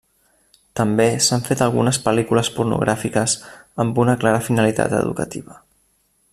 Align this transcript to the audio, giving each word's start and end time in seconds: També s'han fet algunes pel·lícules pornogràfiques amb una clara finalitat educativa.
També 0.79 1.05
s'han 1.25 1.43
fet 1.49 1.61
algunes 1.65 1.99
pel·lícules 2.07 2.49
pornogràfiques 2.57 3.37
amb 3.85 4.03
una 4.05 4.19
clara 4.25 4.43
finalitat 4.51 5.01
educativa. 5.05 5.63